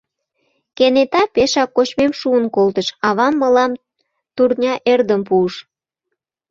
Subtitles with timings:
[0.77, 3.71] Кенета пешак кочмем шуын колтыш, авам мылам
[4.35, 5.55] турня эрдым пуыш.